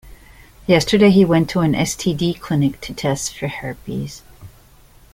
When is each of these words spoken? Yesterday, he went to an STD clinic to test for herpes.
Yesterday, 0.65 1.11
he 1.11 1.23
went 1.23 1.47
to 1.51 1.59
an 1.59 1.73
STD 1.73 2.39
clinic 2.39 2.81
to 2.81 2.91
test 2.91 3.37
for 3.37 3.47
herpes. 3.47 4.23